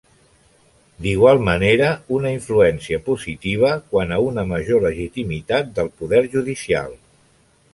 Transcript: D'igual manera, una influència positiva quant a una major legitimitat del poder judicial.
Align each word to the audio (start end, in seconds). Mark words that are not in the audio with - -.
D'igual 1.07 1.41
manera, 1.49 1.89
una 2.19 2.31
influència 2.37 2.99
positiva 3.09 3.71
quant 3.93 4.15
a 4.15 4.19
una 4.31 4.47
major 4.53 4.83
legitimitat 4.87 5.71
del 5.77 5.93
poder 6.01 6.23
judicial. 6.37 6.99